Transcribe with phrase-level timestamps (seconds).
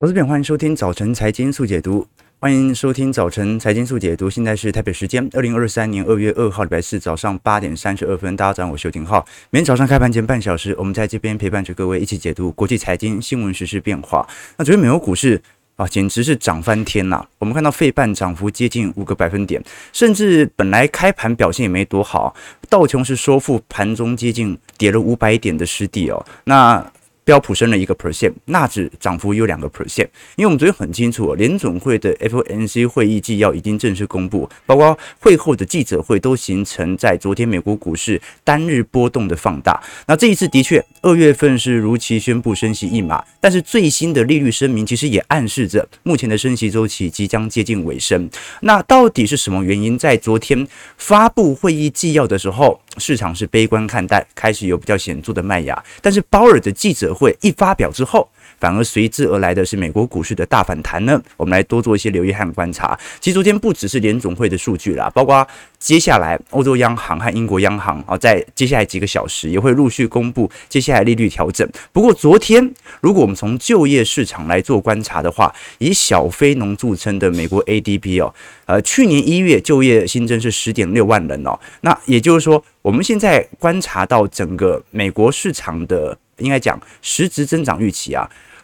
[0.00, 2.06] 我是边，欢迎收听早晨财经速解读。
[2.38, 4.30] 欢迎收听早晨财经速解读。
[4.30, 8.36] 现在是台北时间二零二三年二月二号礼拜四早上八点三十二分。
[8.36, 9.26] 大家早上好，我是邱廷浩。
[9.50, 14.24] 每天早上开盘前半小时，我们在这边陪伴着各位一起解读国际财经新闻、时事变化。
[14.56, 15.42] 那昨天美国股市
[15.74, 17.26] 啊，简直是涨翻天呐！
[17.40, 19.60] 我们看到费半涨幅接近五个百分点，
[19.92, 22.32] 甚至本来开盘表现也没多好，
[22.68, 26.24] 道琼是收复盘中接近跌了五百点的失地哦。
[26.44, 26.86] 那
[27.28, 30.08] 标普升了一个 percent，纳指涨幅有两个 percent。
[30.36, 39.78] 因为我们昨天很清楚，联总会的 FOMC 会议纪要已经正式公布，包括会后的记者会都形成在昨天美国股市单日波动的放大。
[40.06, 48.30] 那这一次的确，二月份是如期宣布升息一码，但是最新的利率声明其实也暗示着目前的升息周期即将接近尾声。
[48.62, 50.66] 那到底是什么原因，在昨天
[50.96, 61.20] 发布会议纪要的时候，市场是悲观看待，开始有比较显著的卖压，但是鲍尔的记者会一发表之后，反而随之而来的是美国股市的大反弹呢。
[61.36, 62.98] 我们来多做一些留意和观察。
[63.20, 65.46] 其实昨天不只是联总会的数据啦，包括
[65.78, 71.68] 接下来欧洲央行和英国央行啊，在接下来几个小时也会陆续公布接下来利率调整。
[71.92, 78.34] 不过昨天，如果我们从就业市场来做观察的话，以小非农著称的美国 ADP 哦，
[78.66, 81.58] 呃，去年一月就业新增是十点六万人哦。
[81.82, 86.18] 那也就是说，我们现在观察到整个美国市场的。
[86.38, 88.22] 应该讲实质增长预期啊，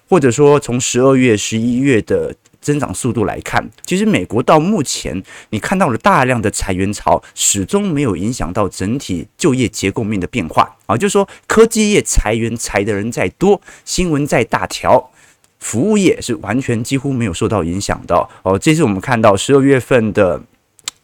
[0.08, 10.97] 或者说从十二月、十一月的增长速度来看，其实美国到目前你看到了大量的裁员潮，始终没有影响到整体就业结构面的变化啊。
[10.97, 15.10] 就是说，科技业裁员裁的人再多，新闻再大条，
[15.58, 18.58] 服务业是完全几乎没有受到影响的哦。
[18.58, 20.41] 这是我们看到十二月份的。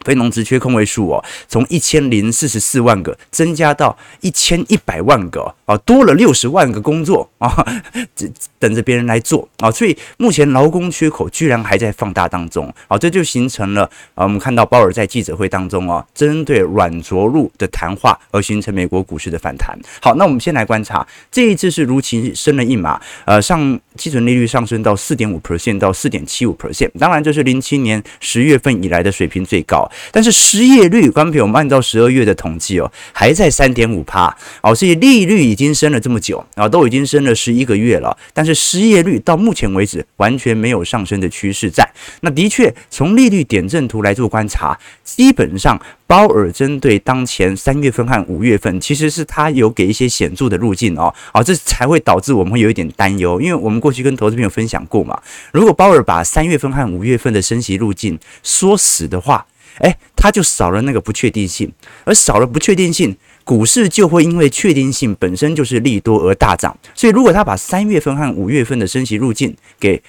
[0.04, 7.64] 非农职缺空位数哦，从一千零四十四万个增加到一千一百万个哦，多了六十万个工作啊，
[8.16, 8.26] 这
[8.58, 13.82] 等着别人来做啊，所以目前劳工缺口居然还在放大当中啊，这就形成了
[14.14, 19.78] 啊，我们看到鲍尔在记者会当中啊，针对软着陆的谈话而形成美国股市的反弹。
[20.00, 29.89] 好，那我们先来观察这一次是如期升了一码，呃，上基准利率上升到四点五 percent 到四点七五 percent，当然这是零七年十月份以来的水平最高。
[30.10, 41.88] 但是失业率，观众朋友，我们按照十二月的统计哦，还在三点五趴哦，所以利率已经升了这么久啊，都已经升了十一个月了，但是失业率到目前为止完全没有上升的趋势在。
[42.22, 55.20] 那的确，从利率点阵图来做观察，基本上鲍尔针对当前三月份和五月份，其实是他有给一些显著的路径哦，啊，这才会导致我们会有一点担忧，因为我们过去跟投资朋友分享过嘛，
[55.52, 59.46] 如果鲍尔把三月份和五月份的升息路径说死的话。
[59.78, 61.72] 哎，它就少了那个不确定性，
[62.04, 66.76] 而少了不确定性，股市就会因为确定性本身就是利多而大涨。
[66.94, 70.02] 所以，如果他把三月份和五月份的升息路径给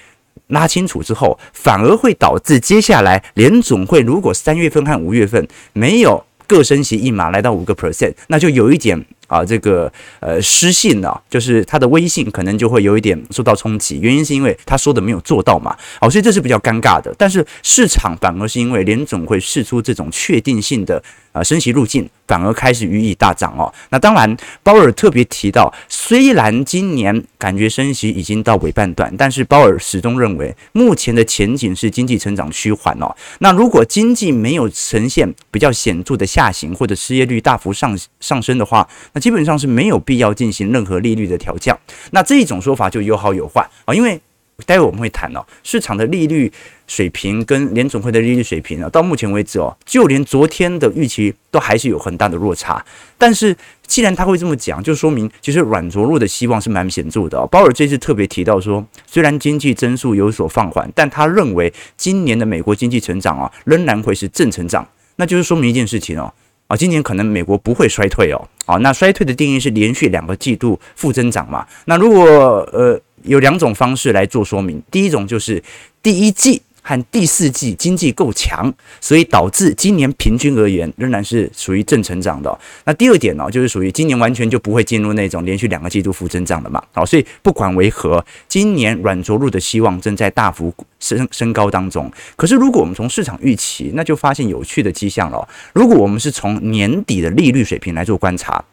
[0.48, 9.02] 拉清楚之后，反而会导致接下来联总会如果三月份和五月份没有各升息一码来到五个 percent，那就有一点。
[9.32, 17.14] 啊，这个呃失信呢，就是他的威信可能就会有一点受到冲击，原因是因为他说的没有做到嘛，好，所以这是比较尴尬的。
[17.16, 23.72] 但是市场反而是因为联总会释出这种确定性的啊升息路径，反而开始予以大涨哦。
[23.90, 33.14] 那当然，鲍尔特别提到，虽然今年感觉升息已经到尾半段，但是鲍尔始终认为目前的前景是经济成长趋缓哦。
[33.38, 41.78] 那如果经济没有呈现比较显著的下行，或者失业率大幅上上升的话，那基本上是没有必要进行任何利率的调降，
[42.10, 44.20] 那这一种说法就有好有坏啊，因为
[44.64, 46.50] 待会我们会谈哦，市场的利率
[46.86, 52.84] 水平跟联总会的利率水平啊，到目前为止哦，就连昨天的预期都还是有很大的落差。
[53.16, 53.56] 但是
[53.86, 57.46] 既然他会这么讲，就说明其实软着陆的希望是蛮显著的。
[57.46, 64.86] 鲍尔这次特别提到说，虽然经济增速有所放缓，但他认为今年的美国经济成长啊，仍然会是正成长，
[65.16, 66.32] 那就是说明一件事情哦。
[66.68, 68.48] 啊，今年可能美国不会衰退哦。
[68.64, 71.66] 啊，那衰退的定义是连续两个季度负增长嘛？
[71.84, 72.24] 那如果
[72.72, 75.62] 呃有两种方式来做说明，第一种就是
[76.02, 76.62] 第一季。
[76.84, 82.58] 和第四季经济够强，所以导致今年平均而言仍然是属于正成长的。
[82.84, 86.82] 那第二点呢，就是属于今年完全就不会进入那种连续两个季度负增长的嘛。
[86.90, 92.10] 好，所以不管为何，今年软着陆的希望正在大幅升升高当中。
[92.34, 95.48] 可是如果我们从市场预期，那就发现有趣的迹象了。
[95.72, 98.64] 如果我们是从年底的利率水平来做观察。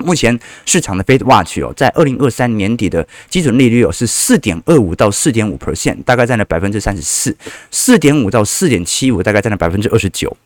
[0.00, 7.32] 目前市场的 FedWatch 哦，在二零二三年底的基准利率哦是四点二五到四点五 percent，大概占了百分之三十四；
[7.70, 10.36] 四点五到四点七五，大概占了百分之二十九。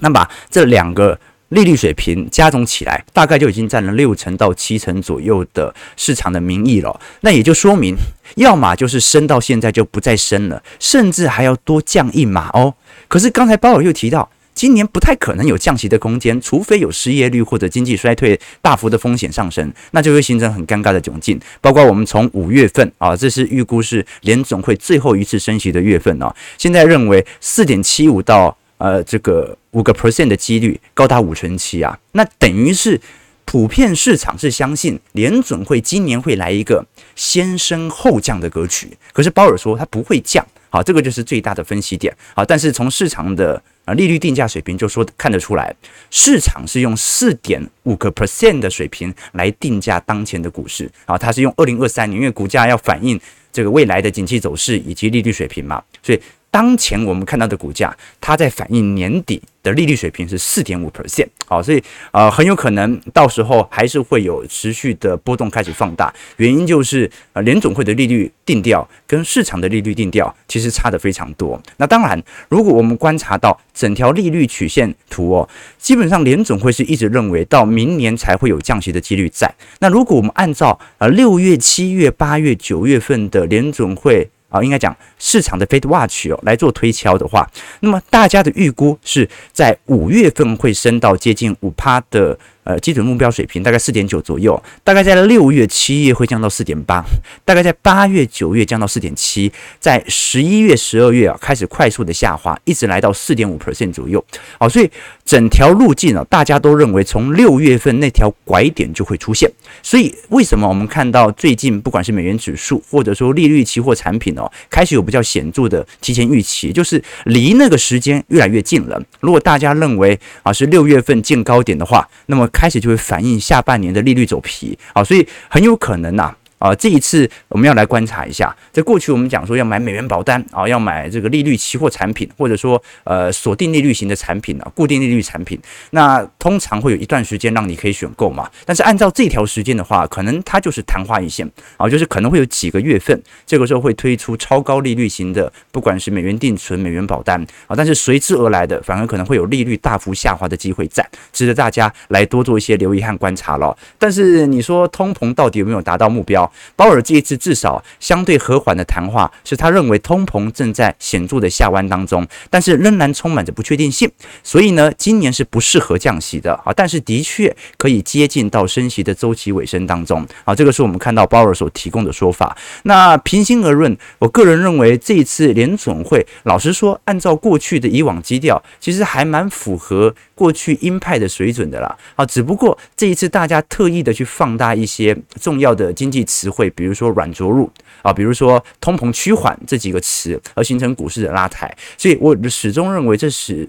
[0.00, 1.18] 那么这两个
[1.48, 7.00] 利率水平加总起来，大概就已经占了六成到七成左右的市场的民意了。
[7.20, 7.96] 那也就说明，
[8.36, 12.74] 要么就是升到现在就不再升了，甚至还要多降一码哦。
[13.08, 21.38] 可是刚才鲍尔又提到，今年不太可能有降息的空间，除非有失业率或者经济衰退大幅的风险上升，那就会形成很尴尬的窘境。
[21.60, 33.00] 包括我们从五月份啊，这是预估是联总会最后一次升息的月份啊，现在认为四点七五到呃这个五个 percent 的几率高达五成七啊，那等于是
[33.44, 36.86] 普遍市场是相信联准会今年会来一个
[37.16, 40.46] 先升后降的格局，可是鲍尔说他不会降。
[40.74, 42.12] 好，这个就是最大的分析点。
[42.34, 45.72] 好，但是从市场的啊利率定价水平就说看得出来，
[46.10, 50.90] 市场是用四点五个 percent 的水平来定价当前的股市。
[51.04, 53.20] 啊，它是用二零二三年，因为股价要反映
[53.52, 56.20] 这个未来的景气走势以及利率水平嘛，所以。
[56.54, 71.60] 当前我们看到的股价，它在反映年底的利率水平是四点五 percent，好，所以呃很有可能到时候还是会有持续的波动开始放大，原因就是呃联总会的利率定调跟市场的利率定调其实差得非常多。
[71.78, 79.52] 那当然，如果我们观察到整条利率曲线图哦，基本上联总会是一直认为到明年才会有降息的几率在。
[79.80, 84.30] 那如果我们按照呃六月、七月、八月、九月份的联总会。
[84.54, 92.38] 啊，应该讲市场的 Fed Watch 哦来做推敲的话，那么大家的预估是在五月份会升到接近五趴的。
[92.64, 97.04] 呃，基准目标水平大概四点九左右，大概在六月、七月会降到四点八，
[97.44, 104.24] 大概在八月、九月降到四点七，在十一月、十二月啊开始快速的下滑，一直来到四点五 percent 左右。
[104.58, 104.90] 好，所以
[105.24, 109.50] 整条路径啊，大家都认为从六月份那条拐点就会出现。
[109.82, 119.02] 所以为什么我们看到最近不管是美元指数或者说利率期货产品哦，开始有比较显著的提前预期，就是离那个时间越来越近了。
[119.20, 138.50] 如果大家认为啊是六月份见高点的话，那么开始就会反映下半年的利率走皮啊，所以很有可能呐，啊，这一次我们要来观察一下，在过去我们讲说要买美元保单啊，要买这个利率期货产品，或者说呃锁定利率型的产品啊，固定利率产品，那通常会有一段时间让你可以选购嘛。
[138.64, 141.46] 但是按照这条时间的话，可能它就是昙花一现
[141.76, 153.76] 啊，就是可能会有几个月份，这个时候会推出超高利率型的，不管是美元定存、美元保单啊，但是随之而来的反而可能会有利率大幅下滑的机会在，值得大家来多做一些留意和观察了。
[153.98, 156.50] 但是你说通膨到底有没有达到目标？
[156.76, 164.10] 鲍尔这一次至少相对和缓的谈话，是他认为通膨正在显著的下弯当中，但是仍然充满着不确定性。
[164.42, 172.56] 所以呢，今年是不适合降息的啊，但是的确可以接近到升息的周期尾声当中啊，这个是我们看到鲍尔所提供的说法。
[172.84, 186.68] 那平心而论，我个人认为这一次联准会，老实说，按照过去的以往基调，其实还蛮符合过去鹰派的水准的啦啊，只不过这一次大家特意的去放大一些重要的经济词汇。
[186.70, 187.70] 比如说软着陆
[188.02, 193.68] 啊，比如说通膨趋缓这几个词，而形成股市的拉抬，所以我始终认为这是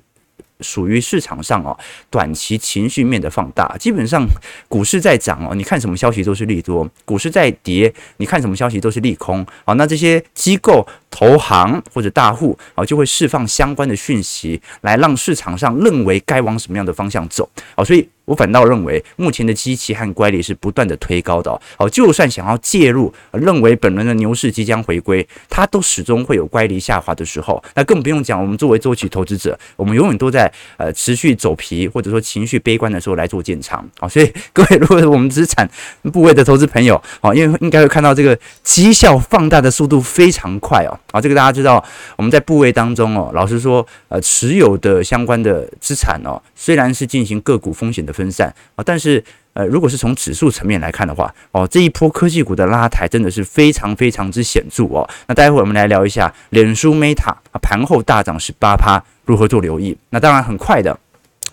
[0.62, 1.78] 属于市场上哦
[2.10, 3.75] 短期情绪面的放大。
[3.78, 4.25] 基本上
[4.68, 9.46] 股市在涨哦，你看什么消息都是利多；股市在跌，你看什么消息都是利空。
[9.66, 17.50] 好，那这些机构、投行或者大户啊，就会释放相关的讯息，来让市场上认为该往什么样的方向走。
[17.75, 18.07] 好，所以。
[18.25, 21.89] 我反倒认为，目前的机器和乖离是不断的推高的哦。
[21.89, 27.64] 就算想要介入，认为本轮的牛市即将回归，它都始终会有乖离下滑的时候。
[27.76, 34.07] 那更不用讲，我们作为周期投资者，我们永远都在呃持续走皮或者说情绪悲观的时候来做建仓啊。
[34.07, 35.69] 所以各位，如果我们资产
[36.11, 40.97] 部位的投资朋友啊，因为应该会看到这个绩效放大的速度非常快哦。
[41.11, 41.83] 啊，这个大家知道，
[42.16, 48.15] 我们在部位当中哦，老实说，呃，持有的相关的资产哦，虽然是进行个股风险的。
[48.16, 55.07] 分散啊，但是呃，如果是从指数层面来看的话，哦，这一波科技股的拉抬真的是非常非常之显著哦。
[55.28, 59.95] 那待会儿我们来聊一下脸书 Meta 啊，盘后大涨十八趴，如何做留意？
[60.10, 60.98] 那当然很快的，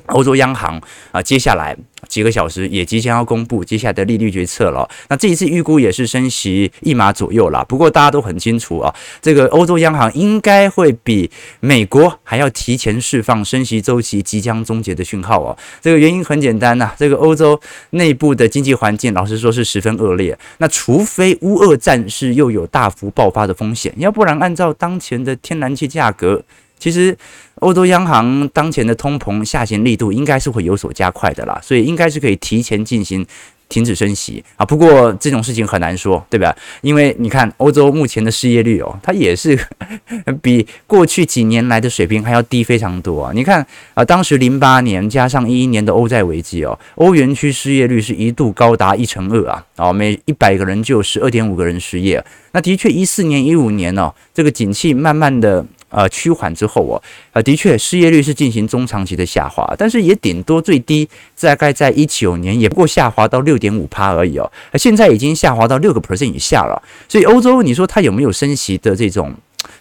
[0.06, 0.80] 欧洲央行
[1.12, 1.76] 啊，接下来。
[2.12, 4.86] 几个小时也即将要公布接下来的利率决策了。
[5.08, 7.64] 那这一次预估也是升息一码左右了。
[7.64, 15.56] 不过大家都很清楚啊，这个欧洲央行应该会比美国还要提前释放升息周期即将终结的讯号哦。
[15.80, 17.58] 这个原因很简单呐，这个欧洲
[17.92, 20.38] 内部的经济环境老实说是十分恶劣。
[20.58, 26.44] 那除非乌俄战事又有大幅爆发的风险，要不然按照当前的天然气价格。
[26.82, 27.16] 其实
[27.60, 33.24] 欧洲央行当前的通膨下行力度应该是会有所加快的啦，所以应该是可以提前进行。
[33.68, 36.54] 停止升息啊，不过这种事情很难说，对吧？
[36.82, 39.58] 因为你看欧洲目前的失业率哦，它也是
[40.42, 43.32] 比过去几年来的水平还要低非常多啊。
[43.34, 52.22] 你看啊，当时零八年加上一一年的欧债危机哦，欧元区失业率是一度高达一成二啊，啊，每一百个人就有十二点五个人失业。
[52.52, 55.64] 那的确一四年、一五年哦，这个景气慢慢的。
[55.92, 56.96] 呃，趋缓之后哦，
[57.32, 61.06] 呃，的确失业率是进行中长期的下滑，但是也顶多最低
[61.38, 66.82] 大概在一九年也不过下滑到六点五趴而已哦，现在已经下滑到六个 percent 以下了。
[67.08, 69.34] 所以欧洲，你说它有没有升息的这种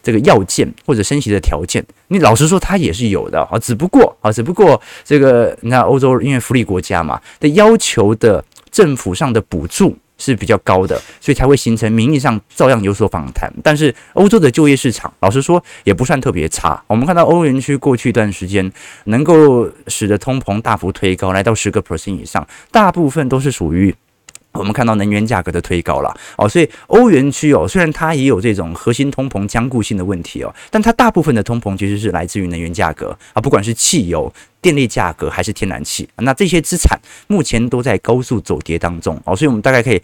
[0.04, 1.82] 这个要件或者升息的条件？
[2.10, 9.98] 你老实说，它也是有的啊，只不过啊，只不过这个你看欧洲因为福利国家嘛，的要求的政府上的补助。
[10.22, 13.52] 是比较高的，所以才会形成名义上照样有所反弹。
[13.64, 16.80] 但是欧洲的就业市场，老实说也不算特别差。
[16.86, 18.72] 我们看到欧元区过去一段时间
[19.06, 23.94] 能够使得通膨大幅推高，来到十个 percent 以上，大部分都是属于。
[24.54, 34.32] 我们看到能源价格的推高了哦，所以欧元区哦，虽然它也有这种核心通膨僵固性的问题哦，但它大部分的通膨其实是来自于能源价格啊，不管是汽油、
[34.62, 40.02] 电力价格还是天然气，那这些资产目前都在高速走跌当中哦，所以我们大概可以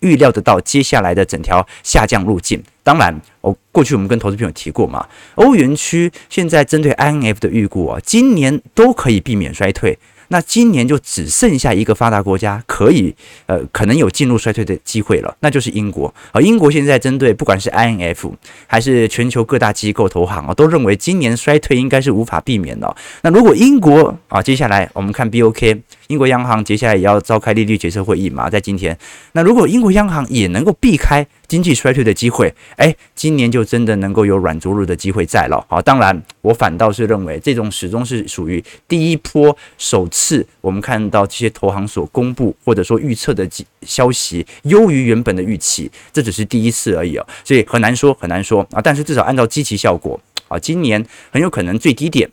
[0.00, 2.62] 预料得到接下来的整条下降路径。
[2.82, 9.98] 当然，哦，过去我们跟投资朋友提过嘛，欧元区现在针对 INF 的预估啊，今年都可以避免衰退。
[10.32, 13.14] 那今年就只剩下一个发达国家可以，
[13.46, 16.12] 呃，可能有进入衰退的机会了，那就是英国。
[16.32, 18.32] 而英国现在针对不管是 INF
[18.66, 22.96] 还是全球各大机构投行啊，都认为今年衰退应该是无法避免的。
[23.22, 25.80] 那如果英国啊，接下来我们看 BOK。
[26.06, 28.98] 英国央行接下来也要召开利率决策会议嘛，在今天。
[29.32, 35.66] 那如果英国央行也能够避开经济衰退的机会，诶，今年就真的能够有软着陆的机会在了。
[35.68, 43.44] 好，当然我反倒是认为这种始终是属于第一波首次我们看到这些投行所公布或者说预测的
[43.82, 48.80] 消息优于原本的预期，这只是第一次而已哦，所以很难说很难说啊。
[48.80, 52.30] 但是至少按照基期效果啊，今年很有可能最低点。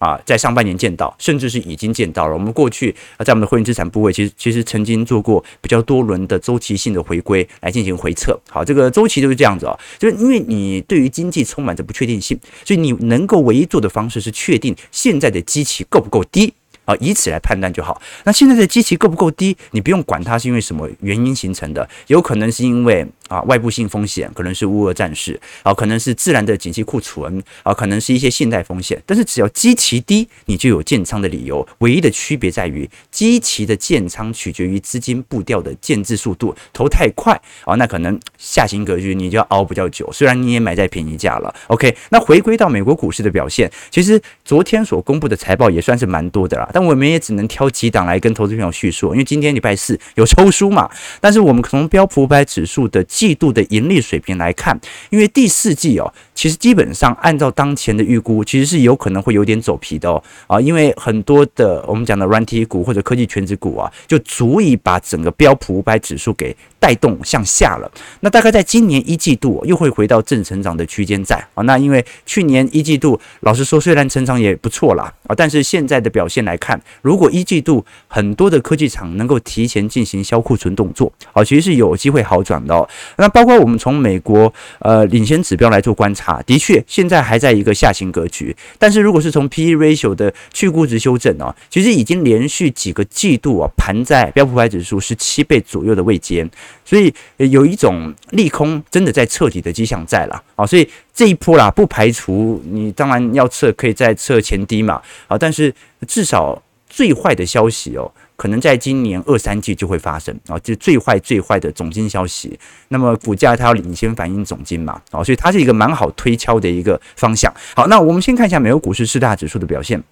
[0.00, 2.32] 啊，在上半年见到，甚至是已经见到了。
[2.32, 8.40] 我们过去啊，在我们的会员资产部位，其实其实曾经做过比较多轮的周期性的回归来进行回测。
[8.48, 16.54] 好，这个周期就是这样子啊，就是因为你对于经济充满着不确定性，所以你能够唯一做的方式是确定现在的基期够不够低。
[16.86, 18.00] 啊，以此来判断就好。
[18.24, 19.56] 那现在的基期够不够低？
[19.70, 29.00] 你不用管它是因为什么原因形成的，有可能是因为啊外部性风险，可能是乌俄战事啊，可能是自然的景气库存啊，可能是一些信贷风险。
[29.06, 31.66] 但是只要基期低，你就有建仓的理由。
[31.78, 40.10] 唯一的区别在于，基期的建仓取决于资金步调的建制速度，投太快啊，那可能下行格局你就要熬比较久。
[40.12, 41.96] 虽然你也买在便宜价了，OK。
[42.10, 46.68] 那回归到美国股市的表现，其实昨天所公布的财报也算是蛮多的啦。
[46.72, 50.90] 但我们也只能挑几档来跟投资朋友叙述，因为今天礼拜四有抽书嘛。
[51.20, 56.10] 但是我们从标普五百指数的季度的盈利水平来看，因为第四季哦，
[56.40, 67.92] 其实基本上按照当前的预估，其实是有可能会有点走皮的哦啊，因为很多的我们讲的软体股或者科技全指股啊，就足以把整个标普五百指数给带动向下了。
[68.20, 71.62] 那大概在今年一季度又会回到正成长的区间在啊。
[71.64, 76.80] 那因为去年一季度老实说，虽然成长也不错啦啊，但是现在的表现来看。
[77.02, 82.88] 如果一季度很多的科技厂能够提前进行销库存动作，好，其实是有机会好转的哦。
[83.18, 88.54] 那包括我们从美国呃领先指标来做观察，啊的确现在还在一个下行格局。
[88.78, 96.48] 但是如果是从 P/E ratio 的去估值修正哦，其实已经连续几个季度啊盘在标普五百指数十七倍左右的位阶，
[96.84, 100.64] 所以有一种利空真的在彻底的迹象在了啊。
[100.64, 105.74] 所以这一波啦，不排除你当然要测，可以再测前低嘛啊，但是
[106.06, 106.62] 至少。
[106.90, 112.58] 最坏的消息哦，可能在今年二三季就会发生啊，就最坏最坏的总金消息。
[112.88, 117.54] 那么股价它要领先反映总金嘛，啊，所以它是一个蛮好推敲的一个方向。
[117.74, 120.02] 好，那我们先看一下美国股市四大指数的表现。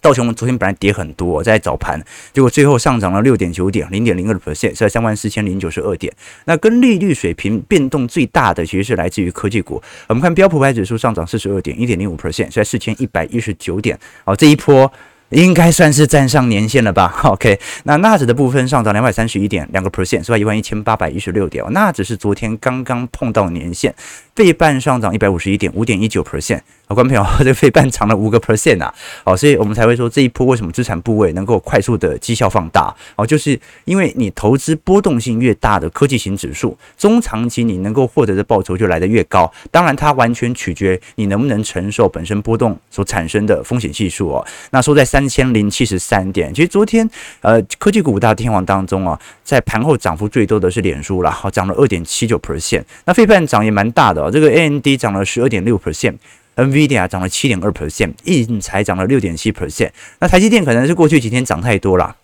[0.00, 2.00] 道琼昨天本来跌很多，在早盘，
[2.32, 6.12] 结果最后上涨了六点九点，零点零二 percent，在三万四千零九十二点。
[6.44, 9.82] 那跟利率水平变动最大的，其实是来自于科技股。
[10.06, 13.98] 我们看标普五百指数上涨四十二点，一点零五 percent，在四千一百一十九点。
[14.24, 14.90] 好，这一波。
[15.30, 17.14] 应该算是站上年线了吧？
[17.24, 20.38] OK，那纳指的部分上涨两百三十一点，两个 percent，是吧？
[20.38, 21.64] 一万一千八百一十六点。
[21.72, 23.94] 纳指是昨天刚刚碰到年线，
[24.34, 26.60] 费半上涨一百五十一点，五点一九 percent。
[26.88, 39.52] 好，观众朋友，这个费半涨了五个 percent 啊，好，所以我们才会说这一波为什么资产部位能够快速的绩效放大，哦，就是因为你投资波动性越大的科技型指数，中长期你能够获得的报酬就来得越高。
[39.70, 44.46] 当然，它完全取决你能不能承受本身波动所产生的风险系数哦。
[44.70, 47.06] 那收在三千零七十三点，其实昨天
[47.42, 52.82] 呃科技股五大天王当中啊，在盘后涨幅最多的是脸书了，好，涨了二点七九 percent。
[53.04, 56.14] 那费半涨也蛮大的哦，这个 AMD 涨了十二点六 percent。
[56.58, 59.90] NVIDIA 涨了七点二 percent，印才涨了六点七 percent。
[60.18, 62.16] 那台积电可能是过去几天涨太多了，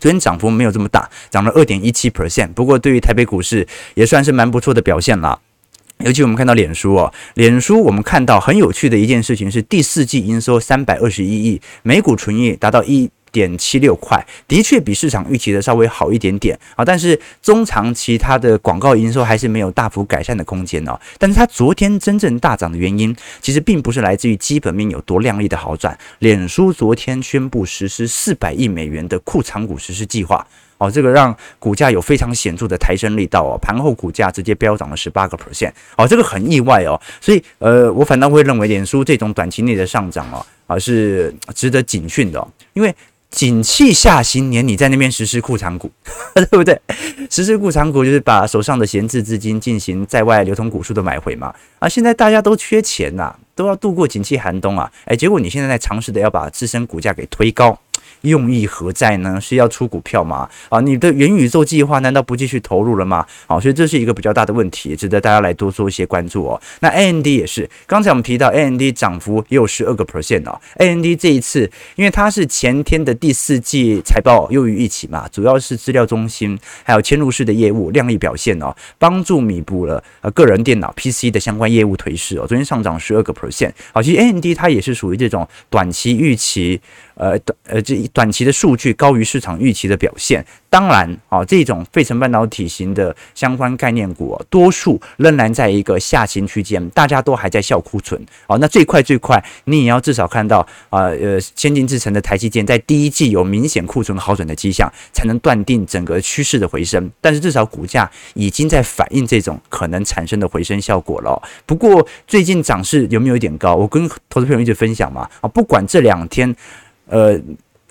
[0.00, 2.48] 昨天涨幅没有这么大，涨了二点一七 percent。
[2.54, 5.40] 不过对于台北股市也算是蛮不错的表现了。
[5.98, 13.10] 尤其我们看到脸书哦，脸书我们看到很有趣的一件事情是第四季营收三百二十一亿，每股纯益达到一。
[13.34, 20.96] 点七六块，的确比市场预期的稍微好一点点啊，但是中长期它的广告营收还是没有大幅改善的空间哦。
[21.18, 25.98] 但是它昨天真正大涨的原因，其实并不是来自于基本面有多亮丽的好转。
[26.20, 30.46] 脸书昨天宣布实施四百亿美元的库藏股实施计划。
[30.78, 42.94] 哦，这个让股价有非常显著的抬升力道哦，盘后股价直接飙涨了十八个 percent，哦，这个很意外哦，所以呃，我反倒会认为脸书这种短期内的上涨哦，啊是值得警讯的，因为。
[43.34, 45.90] 景气下行年，你在那边实施库藏股，
[46.34, 46.80] 对不对？
[47.28, 51.52] 实施库藏股就是把手上的闲置资金进行在外流通股数的买回嘛。
[51.80, 54.90] 啊，现在大家都缺钱呐、都要度过景气寒冬啊。
[55.06, 57.76] 哎，结果你现在在尝试的要把自身股价给推高。
[58.24, 59.40] 用意何在呢？
[59.40, 60.48] 是要出股票吗？
[60.68, 63.24] 啊，你的元宇宙计划难道不继续投入了吗？
[63.46, 66.60] 好，所以这是一个比较大的问题，值得大家来多做一些关注哦。
[66.80, 70.60] 那 AMD 也是，刚才我们提到 AMD 涨幅也有十二个 percent 哦。
[70.76, 82.46] AMD 这一次，因为它是前天的第四季财报优于预期嘛，主要是资料中心还有嵌入式的业务亮丽表现哦，帮助弥补了呃个人电脑 PC 的相关业务颓势哦。
[82.46, 83.72] 昨天上涨十二个 percent。
[83.92, 86.80] 好，其实 AMD 它也是属于这种短期预期。
[87.16, 98.24] 呃，短呃这一短期的数据高于市场预期的表现，当然啊，这种费城半导体型的相关概念股，多数仍然在一个下行区间，大家都还在笑库存。
[98.46, 107.10] 哦，那最快最快，你也要至少看到啊呃先进制程的台积电在第一季有明显库存好转的迹象，才能断定整个趋势的回升。
[107.20, 111.42] 但是至少股价已经在反映这种可能产生的回升效果了。
[111.66, 113.74] 不过最近涨势有没有一点高？
[113.74, 116.54] 我跟投资朋友一直分享嘛，啊，不管这两天。
[117.06, 117.38] 呃，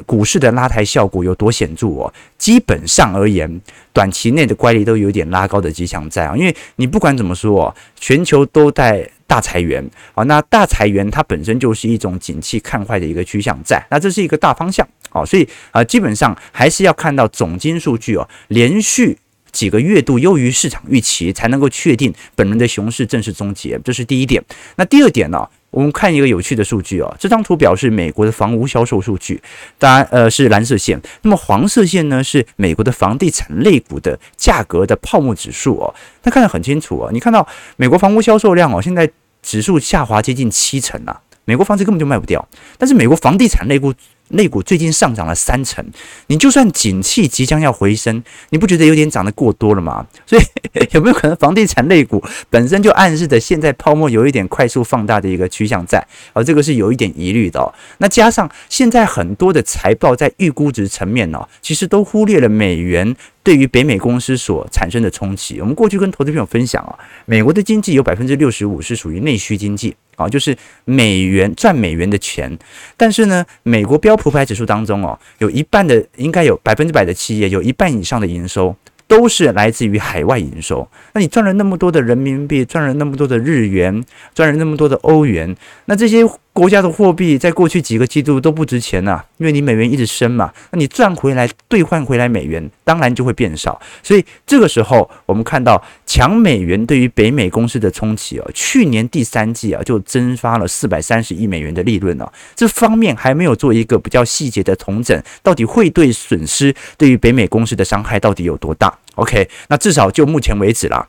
[0.05, 2.13] 股市的拉抬效果有多显著哦？
[2.38, 6.36] 基本上而言，短期内的乖离都有点拉高的迹象在啊。
[6.36, 9.83] 因为你不管怎么说，全球都在大裁员
[10.13, 10.24] 啊。
[10.24, 15.25] 那大裁员它本身就是一种景气看坏的一个趋向在，那这是一个大方向啊。
[15.25, 19.18] 所以啊，基本上还是要看到总金数据哦，连续
[19.51, 23.79] 几个月度优于市场预期，才能够确定本轮的熊市正式终结。
[23.83, 24.44] 这是第一点。
[24.75, 25.48] 那第二点呢？
[25.74, 29.42] 我们看一个有趣的数据哦，这张图表示美国的房屋销售数据，
[29.79, 39.09] 当然呃是蓝色线，那么黄色线呢是美国的房地产类股的价格的泡沫指数哦，那看得很清楚哦，你看到美国房屋销售量哦，现在
[39.42, 43.92] 指数下滑接近七成啊，美国房子根本就卖不掉，但是美国房地产类股。
[44.29, 45.86] 类股最近上涨了三成，
[46.27, 50.05] 你就算景气即将要回升，你不觉得有点涨得过多了吗？
[50.25, 50.42] 所以
[50.92, 56.03] 有没有可能房地产类股本身就暗示着现在泡沫有一点快速放大的一个趋向在？
[56.33, 57.74] 而这个是有一点疑虑的。
[58.00, 65.59] 那加上现在很多的财报在预估值层面哦，其实都忽略了美元对于北美公司所产生的冲击。
[65.59, 69.96] 我们过去跟投资朋友分享啊，美国的经济有百分之六十五是属于内需经济。
[70.16, 72.58] 啊，就是美元赚美元的钱，
[72.98, 78.76] 但是呢，美国标普百指数当中哦，有一半的应该有百分之百的企业，有一半以上的营收
[79.08, 80.88] 都是来自于海外营收。
[81.14, 86.24] 那你赚了那么多的人民币，赚了那么多的日元，赚了那么多的欧元，那这些。
[86.53, 93.81] 国家的货币在过去几个季度都不值钱呐、因为你美元一直升嘛，那你赚回来兑换回来美元，当然就会变少。
[94.03, 111.07] 所以这个时候，我们看到强美元对于北美公司的冲击啊，去年第三季啊就蒸发了四百三十亿美元的利润啊，这方面还没有做一个比较细节的统整，到底会对损失对于北美公司的伤害到底有多大？OK，那至少就目前为止啦。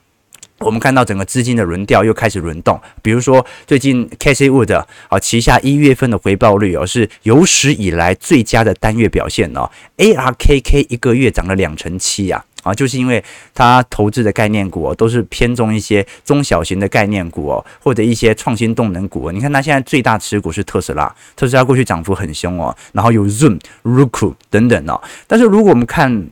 [0.64, 13.22] 我们看到整个资金的轮调又开始轮动，比如说最近 Cathie Wood 啊旗下一月份的回报率哦是有史以来最佳的单月表现哦，ARKK 一个月涨了两成七呀啊，就是因为
[13.52, 19.30] 它投资的概念股哦都是偏重一些中小型的概念股哦，或者一些创新动能股。
[19.30, 26.26] 你看它现在最大持股是特斯拉，特斯拉过去涨幅很凶哦，然后有 Zoom、Roku 等等哦，但是如果我们看。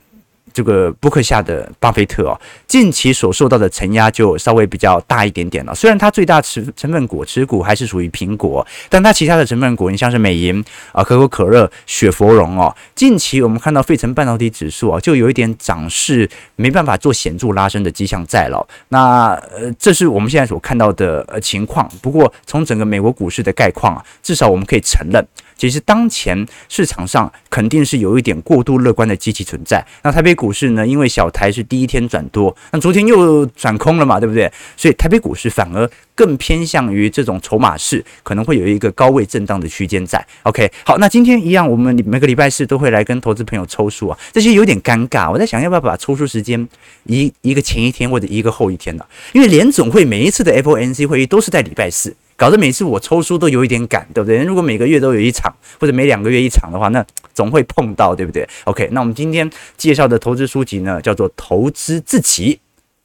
[0.53, 5.73] 这个波克夏的巴菲特哦，近期所受到的承压就稍微比较大一点点了。
[5.73, 18.65] 虽然他最大持成分股持股还是属于苹果，但他其他的成分股，你像是美银啊、可口可乐、雪佛龙哦，近期我们看到费城半导体指数啊，就有一点涨势没办法做显著拉升的迹象在了。
[18.89, 21.89] 那呃，这是我们现在所看到的呃情况。
[22.01, 25.25] 不过从整个美国股市的概况啊，至少我们可以承认。
[25.63, 29.81] 其实当前市场上肯定是有一点过度乐观的机器存在。
[30.01, 30.85] 那台北股市呢？
[30.85, 34.51] 因为小台是第一天转多，那昨天又转空了嘛，对不对？
[34.75, 40.21] 所以台北股市反而更偏向于这种筹码市，可能会有一个高位震荡的区间在。
[40.41, 45.31] OK，好，那今天一样，我们每个礼拜四都会来跟投资朋友抽书啊，这些有点尴尬。
[45.31, 46.67] 我在想要不要把抽书时间
[47.05, 49.05] 一一个前一天或者一个后一天呢？
[49.31, 52.13] 因为联总会每一次的 FOMC 会议都是在礼拜四。
[52.35, 54.43] 搞得每次我抽书都有一点赶，对不对？
[54.43, 62.55] 如果每个月都有一场，或者每两个月一场的话，那 总会碰到，对不对？OK，那我们今天介绍的投资书籍呢，叫做《投资自己》，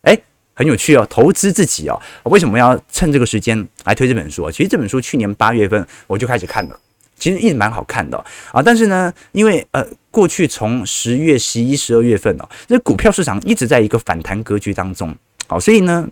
[0.03, 0.23] 诶，
[0.55, 4.51] 很有趣哦，《投资自己》哦，为什么要趁这个时间来推这本书？
[4.51, 6.79] 其实这本书去年八月份我就开始看了，
[7.19, 8.63] 其实一直蛮好看的啊。
[8.63, 15.15] 但是呢，因为呃，过去从十月、十一、十二月份哦，这股票市场一直在一个反弹格局当中，
[15.47, 16.09] 好，所以呢。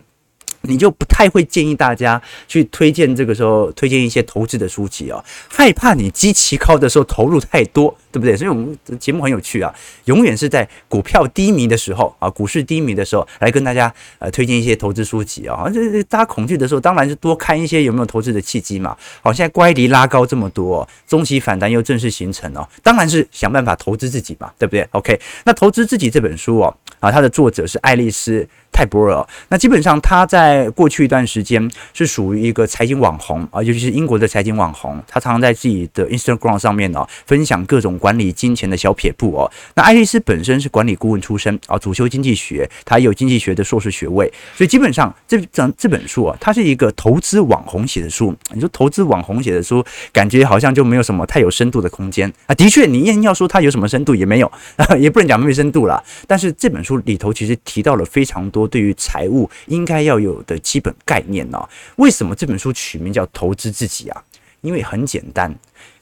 [0.61, 8.35] 你就不太会建议大家去推荐这个时候推荐一些投资的书籍哦，害怕你基期高的时候投入太多，对不对？
[8.35, 9.73] 所以我们节目很有趣啊，
[10.05, 15.69] 永远是在股票低迷的时候啊，股市低迷的时候来跟大家呃推荐一些投资书籍啊。
[15.73, 18.95] 这这大家恐惧的时候，当然是多看一些有没有投资的契机嘛。
[19.21, 28.47] 好，现在乖离拉高这么多，中期反弹又正式形成哦，当然是想办法投资自己嘛，对不对？OK，那投资自己这本书哦，啊，它的作者是爱丽丝。
[28.71, 39.51] 泰伯尔，那基本上他在过去一段时间是属于一个财经网红啊，尤其是英国的财经网红，他常常在自己的 Instagram 上面哦分享各种管理金钱的小撇步哦。
[39.73, 48.35] 那爱丽丝本身是管理顾问出身啊，主修经济学，他有经济学的硕士学位，所以基本上这这这本书啊，它是一个投资网红写的书。
[48.53, 52.53] 你说投资网红写的书，感觉好像就没有什么太有深度的空间啊。
[52.53, 54.51] 的确，你硬要说它有什么深度也没有，
[54.99, 56.03] 也不能讲没深度啦。
[56.27, 58.56] 但是这本书里头其实提到了非常多。
[58.57, 61.59] 多对于财务应该要有的基本概念呢？
[61.97, 64.23] 为什么这本书取名叫《投资自己》啊？
[64.61, 65.53] 因为很简单，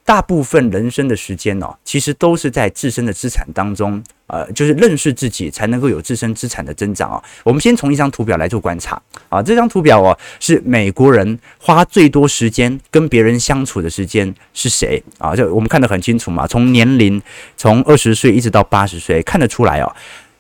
[0.06, 7.22] 大部分人生的时间呢，其实都是在自身的资产当中，呃，就是认识自己才能够有自身资产的增长啊。
[7.44, 15.36] 我们先从一张图表来做观察啊，这张图表哦，是美国人花最多时间跟别人相处的时间是谁啊？
[15.36, 17.22] 就我们看得很清楚嘛，从年龄
[17.58, 19.96] 从二十岁一直到八十岁，看得出来哦，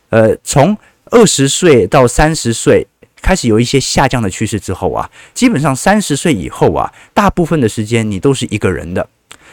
[0.10, 0.76] 呃，从
[1.12, 2.88] 二十岁到三十岁
[3.22, 9.08] 开始有一些下降的趋势之后啊，基本上三十岁以后啊，大部分的时间你都是一个人的。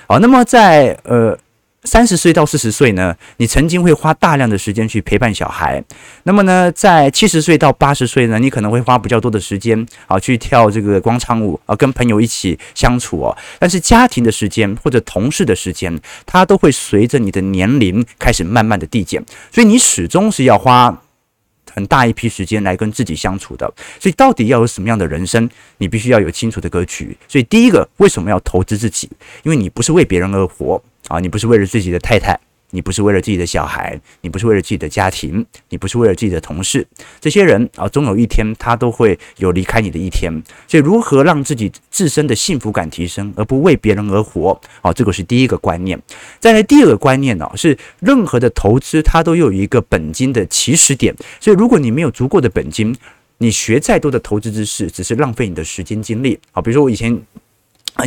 [0.06, 1.38] 好，那么在呃。
[1.84, 5.82] 三十岁到四十岁呢，你曾经会花大量的时间去陪伴小孩。
[6.22, 13.36] 那么呢，在七十岁到八十岁呢，你可能会花比较多的时间啊，去跳这个广场舞啊，跟朋友一起相处哦。
[13.58, 19.20] 但是家庭的时间或者同事的时间，它都会随着你的年龄开始慢慢的递减。
[19.50, 21.01] 所以你始终是要花
[21.74, 23.72] 很大一批时间来跟自己相处的。
[23.98, 27.16] 所以到底要有什么样的人生，你必须要有清楚的格局。
[27.26, 29.10] 所以第一个，为什么要投资自己？
[29.42, 30.82] 因为你不是为别人而活。
[31.08, 32.38] 啊，你不是为了自己的太太，
[32.74, 36.86] 你不是为了自己的小孩，你不是为了自己的家庭，你不是为了自己的同事，
[37.20, 40.32] 这些人啊，终有一天他都会有离开你的一天。
[40.66, 46.00] 所以，如何让自己自身的幸福感提升，而不为别人而活，啊，这个是第一个观念。
[46.40, 51.14] 再来第二个观念呢，是任何的投资它都有一个本金的起始点。
[51.40, 52.96] 所以，如果你没有足够的本金，
[53.36, 56.40] 你学再多的投资知识，只是浪费你的时间精力。
[56.52, 57.20] 啊，比如说我以前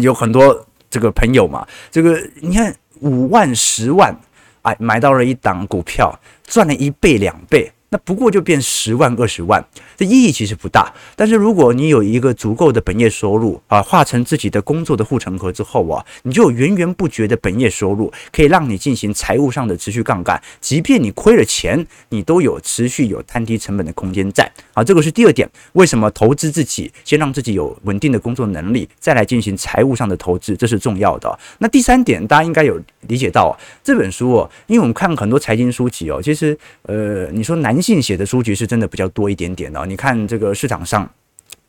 [0.02, 2.76] 有很多这个朋友嘛，这个你看。
[3.02, 4.18] 五万、十万，
[4.66, 7.72] 哎，买到了一档股票，赚了一倍、两倍。
[7.90, 9.64] 那不过就变十万二十万，
[9.96, 10.92] 这意义其实不大。
[11.16, 20.42] 但是如果你有一个足够的本业收入啊，化成自己的工作的护城河之后啊，你就源源不绝的本业收入，可以让你进行财务上的持续杠杆。
[20.60, 24.52] 即便你亏了钱，你都有持续有摊低成本的空间在。
[24.74, 25.50] 啊，这个是第二点。
[25.74, 31.40] 为什么投资自己，先让自己有稳定的工作能力，再来进行财务上的投资，这是重要的。
[31.60, 39.86] 那第三点，大家应该有理解到这本书哦，因为我们看很多财经书籍哦，其实呃，你说男性写的书籍是真的比较多一点点的。
[39.86, 41.08] 你看这个市场上，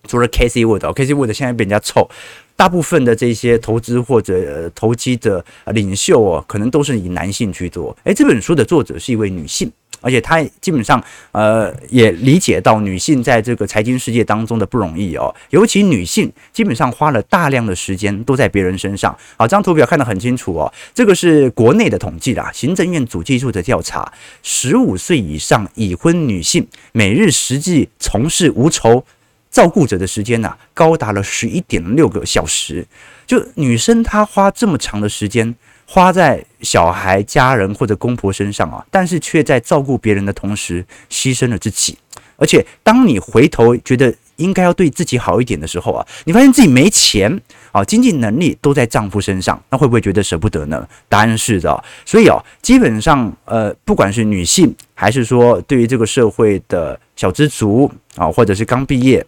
[0.09, 2.09] 除了 Casey Wood，Casey Wood 现在被人家臭，
[2.57, 7.94] 大部分的这些投资或者投机的领袖哦，可能都是以男性居多。
[8.05, 9.70] 诶，这本书的作者是一位女性。
[10.06, 19.10] 而且他基本上呃也理解到女性在这个财经世界当中的不容易哦，尤其女性基本上花了大量的时间都在别人身上。
[19.36, 24.12] 好，这张图表看得很清楚哦，这个是国内的统计啦，行政院主计处的调查，
[24.44, 29.04] 十五岁以上已婚女性每日实际从事无酬
[29.50, 32.86] 照顾者的时间呐、啊，高达了十一点六个小时。
[33.26, 35.56] 就女生她花这么长的时间。
[35.87, 41.96] 花在小孩、家人或者公婆身上啊，但是却在照顾别人的同时牺牲了自己。
[42.38, 47.40] 而且，当你回头觉得应该要对自己好一点的时候啊，你发现自己没钱
[47.72, 50.87] 啊，经济能力都在丈夫身上，那会不会觉得舍不得呢？
[51.09, 51.83] 答案是的。
[52.05, 59.25] 所以啊，基本上呃，不管是女性，还是说对于这个社会的小资族啊，或者是刚毕业。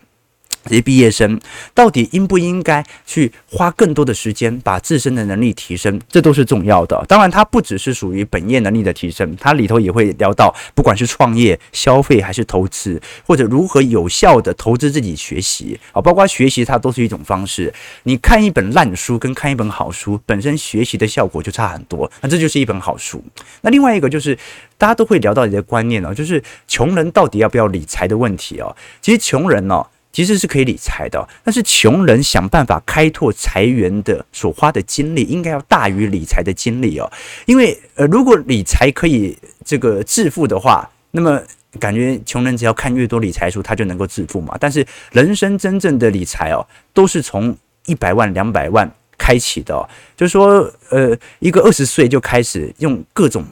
[0.65, 1.41] 这些毕业生
[1.73, 5.99] 到底应不应该去花更多的时间把自身的能力提升？
[6.09, 7.03] 这都是重要的。
[7.09, 17.73] 当然，它不只是属于本业能力的提升，它里头也会聊到，不管是创业、消费还是投资，或者如何有效的投资自己学习啊，包括学习它都是一种方式。
[18.03, 22.11] 你看一本烂书跟看一本好书，本身学习的效果就差很多。
[22.21, 23.23] 那这就是一本好书。
[23.63, 24.37] 那另外一个就是
[24.77, 28.77] 大家都会聊到一个观念哦，就是穷人到底要不要理财的问题哦。
[29.01, 29.87] 其实穷人哦。
[30.19, 37.09] 其实是可以理财的，但是穷人想办法开拓财源的所花的精力，应该要大于理财的精力哦。
[37.47, 41.41] 因为呃，如果理财可以这个致富的话，那么
[41.79, 44.57] 感觉穷人只要看越多理财书，他就能够致富嘛。
[44.59, 49.89] 但是人生真正的理财哦，都是从一百万、两百万开启的哦。
[50.17, 53.45] 就是说，呃，一个二十岁就开始用各种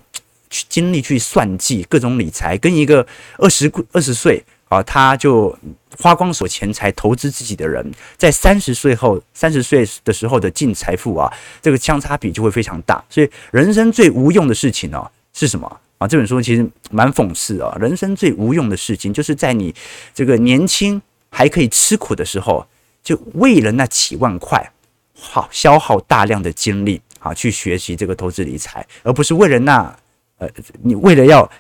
[0.51, 3.07] 精力去算计各种理财，跟一个
[3.39, 5.57] 二十二十岁啊，他就。
[5.99, 7.83] 花光所钱财投资自己的人，
[8.19, 13.03] 在三十岁后、三十岁的时候的净财富啊，这个相差比就会非常大。
[13.09, 15.03] 所以，人生最无用的事情呢、
[15.33, 16.07] 是什么啊？
[16.07, 17.75] 这本书其实蛮讽刺啊。
[17.81, 19.75] 人生最无用的事情，就是在你
[20.13, 21.01] 这个年轻
[21.31, 22.67] 还可以吃苦的时候，
[23.03, 24.71] 就为了那几万块，
[25.19, 29.97] 好消耗大量的精力啊，去学习这个投资理财，而不是为了那
[30.37, 30.47] 呃，
[30.83, 31.51] 你为了要。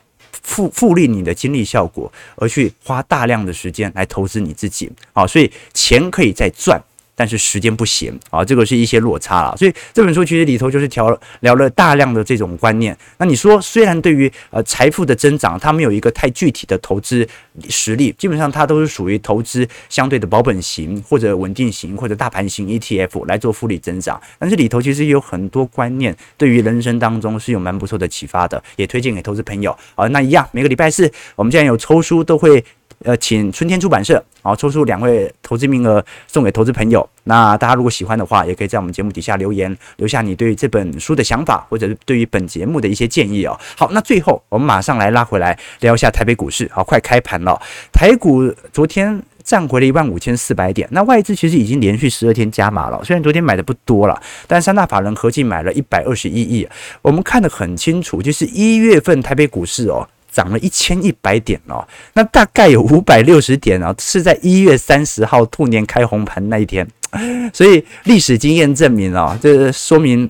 [0.42, 6.80] 复复利你的精力效果，而去花大量的时间来投资你自己啊，所以钱可以再赚。
[7.16, 9.56] 但是时间不行啊，这个是一些落差了。
[9.56, 12.96] 所以这本书其实里头就是聊聊了大量的这种观念。
[13.18, 17.26] 那你说，虽然对于呃财富的增长，它没有一个太具体的投资
[17.70, 24.20] 实力，基本上它都是属于投资相对的保本型或者稳定型或者大盘型 ETF 来做复利增长。
[24.38, 30.06] 但是里头其实有很多观念，对于人生当中是有蛮不错的启发的，也推荐给投资朋友啊。
[30.08, 32.62] 那一样，每个礼拜四我们既然有抽书，都会。
[33.04, 37.06] 呃，请春天出版社啊抽出两位投资名额送给投资朋友。
[37.24, 43.58] 那大家如果喜欢的话，也可以在我们节目底下留言，留下你对这本书的想法，或者是对于本节目的一些建议哦。
[43.76, 46.68] 好，那最后我们马上来拉回来聊一下台北股市。
[46.72, 47.60] 好，快开盘了，
[47.92, 50.88] 台股昨天站回了一万五千四百点。
[50.90, 56.66] 那外资其实已经连续十二天加码了，虽然昨天买的不多了，但三大法人合计买了一百二十一亿。
[57.02, 60.08] 我们看得很清楚，就是一月份台北股市哦。
[60.36, 66.86] 涨了一千一百点哦，那大概有五百六十点哦，是在一月三十号兔年开红盘那一天，
[67.54, 70.28] 所以历史经验证明哦，这说明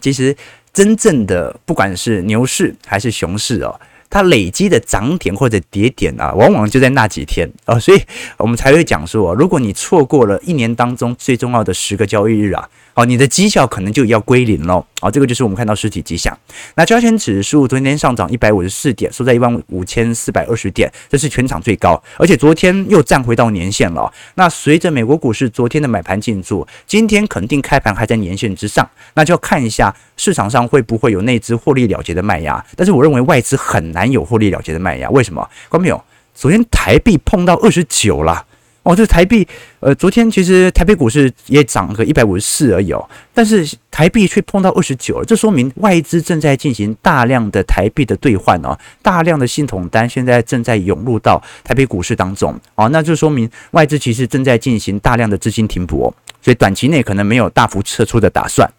[0.00, 0.36] 其实
[0.72, 8.00] 真正的不管是牛市还是熊市哦，它累积的涨点或者跌点啊，往往就在那几天哦，所以
[8.36, 12.70] 我们才会讲说，如果你错过了一年当中最重要的十个交易日啊。
[12.96, 14.86] 好，你的绩效可能就要归零了。
[15.00, 16.38] 好，这个就是我们看到实体迹象。
[16.76, 22.00] 那加权指数昨天上涨一百五十四点，收在一万五千四百二十点，这是全场最高。
[22.16, 24.12] 而且昨天又站回到年线了。
[24.36, 32.64] 那随着美国股市昨天的买盘进驻，今天肯定开盘还在年线之上，那就要看一下市场上会不会有内资获利了结的卖压。
[32.76, 35.10] 但是我认为外资很难有获利了结的卖压。
[35.10, 35.42] 为什么？
[35.68, 36.00] 观众朋友，
[36.32, 38.46] 昨天台币碰到二十九了。
[38.84, 39.46] 哦，这台币，
[39.80, 58.70] 呃，昨天其实台北股市也涨个一百五十四而已哦，但是台币却碰到二十九了，这说明外资正在进行大量的台币的兑换哦，大量的信统单现在正在涌入到台北股市当中哦，那就说明外资其实正在进行大量的资金停泊，所以短期内可能没有大幅撤出的打算。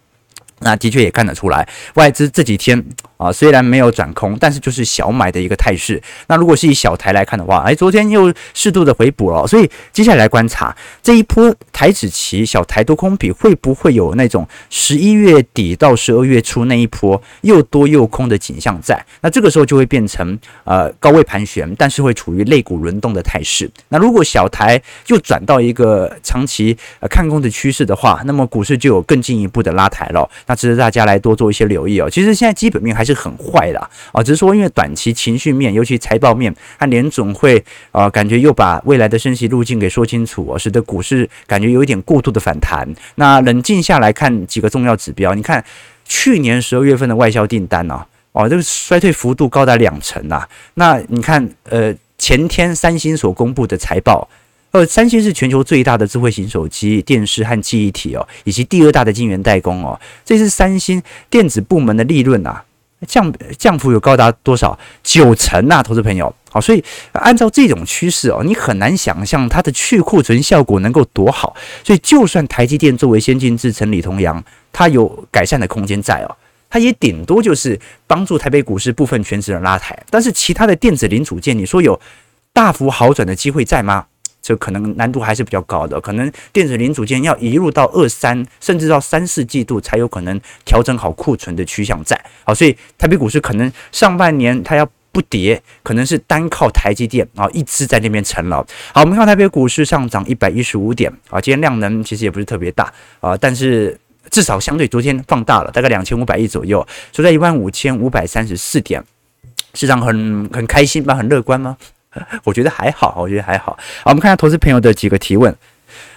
[0.60, 2.82] 那的确也看得出来，外资这几天
[3.18, 6.02] 啊，虽然没有转空，但是就是小买的一个态势。
[6.28, 18.98] 那如果是以小台来看的话，哎，昨天又适度的回补了，所以接下来，观察这一波台指期小台多空比会不会有那种十一月底到十二月初那一波又多又空的景象在？
[19.20, 23.70] 那这个时候就会变成呃高位盘旋，但是会处于类股轮动的态势。
[23.90, 30.28] 那如果小台又转到一个长期呃看空的趋势的话，那么股市就有更进一步的拉抬了。
[30.46, 32.08] 那值得大家来多做一些留意哦。
[32.08, 33.78] 其实现在基本面还是很坏的
[34.12, 42.88] 啊，只是说因为短期情绪面，尤其财报面它联总会啊，感觉又把未来的升息路径给说清楚哦，使得股市感觉有一点过度的反弹。
[43.16, 45.64] 那冷静下来看几个重要指标，你看
[46.04, 50.46] 去年十二月份的外销订单呢，哦，这个衰退幅度高达两成呐。
[50.74, 51.94] 那你看呃。
[52.18, 54.26] 前天三星所公布的财报，
[54.76, 59.98] 呃，三星是全球最大的智慧型手机、电视和记忆体哦，以及第二大的晶圆代工哦。
[60.22, 62.62] 这是三星电子部门的利润啊，
[63.06, 64.78] 降降幅有高达多少？
[65.02, 66.34] 九成啊，投资朋友。
[66.50, 71.56] 好，所以按照这种趋势哦，你很难想象它的去库存效果能够多好。
[71.82, 76.36] 所以，就算台积电作为先进制程领头羊，它有改善的空间在哦。
[76.68, 81.98] 它也顶多就是帮助台北股市部分全职的拉抬，但是其他的电子零组件，你说有
[82.52, 84.04] 大幅好转的机会在吗？
[84.46, 92.16] 这可能难度还是比较高的，可能电子零组件要一路到二三，甚至到三四季度才有可能调整好库存的趋向在。
[92.44, 98.64] 好，所以台北股市可能上半年它要不跌，可能是单靠台积电啊一直在那边沉了。
[98.94, 103.98] 好，我们看台北股市上涨一百一十五点啊，今天量能其实也不是特别大啊，但是。
[104.28, 109.00] 至少相对昨天放大了，大概两千五百亿左右，收在一万五千五百三十四点，
[109.72, 111.14] 市场很很开心吗？
[111.14, 111.76] 很乐观吗？
[112.44, 113.72] 我觉得还好，我觉得还好。
[114.04, 115.54] 好，我们看下投资朋友的几个提问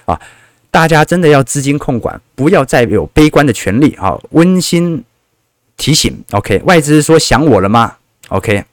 [0.06, 0.20] 啊，
[0.72, 4.18] 大家真的要资金控管，不要再有悲观的权利啊。
[4.32, 5.04] 温馨
[5.78, 7.96] 提醒，OK，外资说想我了吗
[8.30, 8.64] ？OK。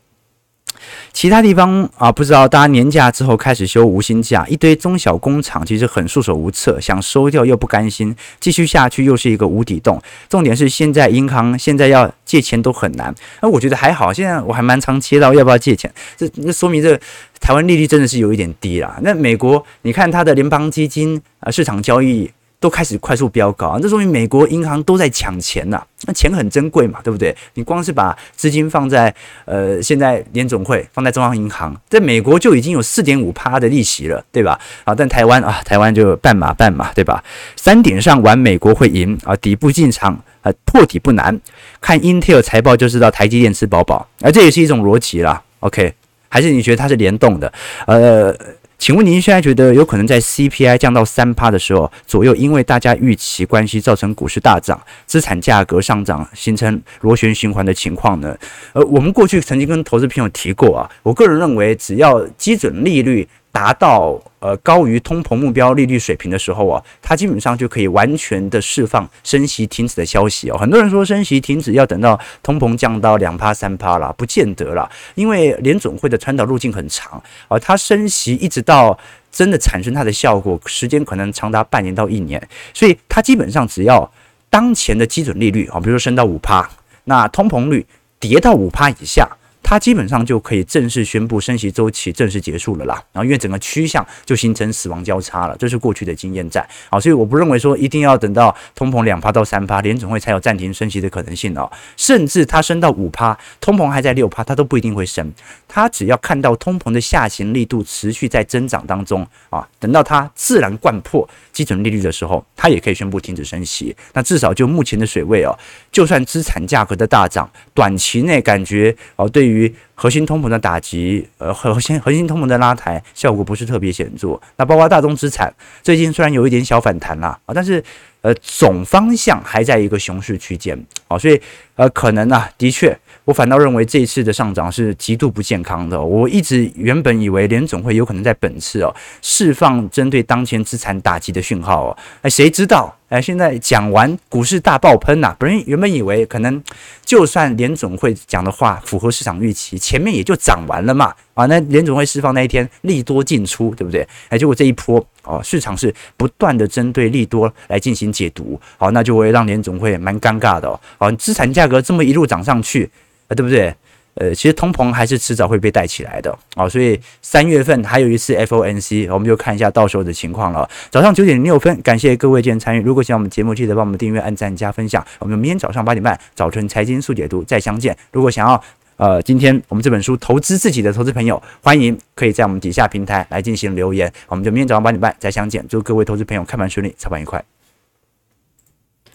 [1.17, 9.99] 其他地方啊，不知道大家年假之后开始休无薪假，一堆中小工厂其实很束手无策，想收掉又不甘心，继续下去又是一个无底洞。
[10.29, 16.95] 重点是现在银行现在要借钱都很难，那我觉得还好，现在我还蛮常接到要不要借钱，这那说明这
[17.41, 18.99] 台湾利率真的是有一点低啦。
[19.01, 22.31] 那美国你看它的联邦基金啊，市场交易。
[22.59, 23.79] 都开始快速飙高啊！
[23.81, 27.37] 这说明美国银行都在抢钱呐，那钱很珍贵嘛，对不对？
[27.55, 29.15] 你光是把资金放在
[29.45, 34.59] 呃，现在联总会放在中央银行，在美国就已经有四点五趴的利息了，对吧？
[34.85, 37.23] 啊，但台湾啊，台湾就半马半马，对吧？
[37.57, 41.39] 三点上玩美国会赢啊，底部进场啊，破底不难。
[41.81, 45.43] 看 Intel 财报就知道台积电吃饱饱，而这也是一种逻辑啦。
[45.61, 45.93] OK，
[46.29, 47.53] 还是你觉得它是联动的？
[47.87, 48.35] 呃。
[48.79, 58.37] 请问您现在觉得有可能在 CPI 降到三趴的时候左右，因为大家预期关系造成股市大涨，资产价格上涨，形成螺旋循环的情况呢？
[58.75, 63.27] 呃，我们过去曾经跟投资朋友提过啊，我个人认为，只要基准利率。
[63.57, 70.59] 达到呃高于通膨目标利率水平的时候啊，它基本上就可以完全的释放升息停止的消息哦。
[70.59, 78.99] 很多人说升息停止要等到通膨降到两趴三趴啦，不见得啦，因为联总会的传导路径很长啊，它升息一直到
[79.33, 84.13] 真的产生它的效果，时间可能长达半年到一年，所以它基本上只要
[84.51, 86.69] 当前的基准利率啊，比如说升到五趴，
[87.05, 87.87] 那通膨率
[88.21, 89.27] 跌到五趴以下。
[89.69, 105.33] 它基本上就可以正式宣布升息周期正式结束了啦，然后因为整个趋向就形成死亡交叉了，这是过去的经验在，啊，所以我不认为说一定要等到通膨两趴到三趴，联总会才有暂停升息的可能性哦，甚至它升到五趴，通膨还在六趴，它都不一定会升，
[105.67, 115.51] 它只要看到通膨的下行力度持续在增长当中啊，等到它自然掼破基准利率的时候，它也可以宣布停止升息，那至少就目前的水位哦，
[115.91, 124.39] 就算资产价格的大涨，短期内感觉哦对于于核心通膨的打击，呃，核心核心通膨的拉抬效果不是特别显著。
[124.57, 127.83] 那包括大宗资产最近虽然有一点小反弹啦，啊，但是
[128.21, 130.79] 呃总方向还在一个熊市区间，
[131.09, 131.41] 啊，所以
[131.77, 132.97] 呃可能啊，的确。
[133.25, 136.01] 我反倒认为这一次的上涨是极度不健康的。
[136.01, 145.35] 我一直原本以为联总会有可能在本次哦释放针对当前资产打击的讯号哦，哎，谁知道哎，现在讲完股市大爆喷呐！
[145.41, 146.63] 本人原本以为可能
[147.05, 154.05] 就算联总会讲的话符合市场预期，前面也就涨完了嘛啊，那联总会释放那一天利多进出，对不对？
[154.31, 160.81] 哎，结果这一波哦，市场是不断的针对利多来进行解读，好，那就会让联总会蛮尴尬的哦。
[160.99, 162.91] 好，资产价格这么一路涨上去。
[163.29, 163.73] 啊，对不对？
[164.15, 170.69] 呃，其实通膨还是迟早会被带起来的啊、哦，所以三月份还有一次 FOMC，我们就看一下到时候的情况了。
[170.91, 172.81] 早上九点零六分，感谢各位今天参与。
[172.81, 175.05] 如果喜欢我们节目，记得帮我们订阅、按赞、加分享。
[175.19, 177.95] 我们明天早上八点半，早晨财经速解读再相见。
[178.11, 178.63] 如果想要
[178.97, 184.11] 呃，今天我们这本书投资自己的投资朋友，欢迎可以在我们底下平台来进行留言。
[184.29, 185.65] 我们就明天早上八点半再相见。
[185.69, 187.43] 祝各位投资朋友开盘顺利，操盘愉快。